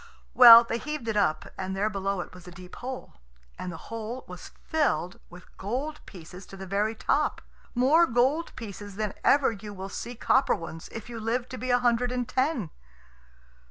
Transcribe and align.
Well, 0.33 0.63
they 0.63 0.79
heaved 0.79 1.07
it 1.07 1.15
up, 1.15 1.45
and 1.59 1.75
there 1.75 1.87
below 1.87 2.21
it 2.21 2.33
was 2.33 2.47
a 2.47 2.51
deep 2.51 2.77
hole, 2.77 3.13
and 3.59 3.71
the 3.71 3.77
hole 3.91 4.25
was 4.27 4.47
filled 4.63 5.19
with 5.29 5.55
gold 5.57 6.03
pieces 6.07 6.47
to 6.47 6.57
the 6.57 6.65
very 6.65 6.95
top; 6.95 7.39
more 7.75 8.07
gold 8.07 8.51
pieces 8.55 8.95
than 8.95 9.13
ever 9.23 9.51
you 9.51 9.75
will 9.75 9.89
see 9.89 10.15
copper 10.15 10.55
ones 10.55 10.89
if 10.91 11.07
you 11.07 11.19
live 11.19 11.47
to 11.49 11.57
be 11.59 11.69
a 11.69 11.77
hundred 11.77 12.11
and 12.11 12.27
ten. 12.27 12.71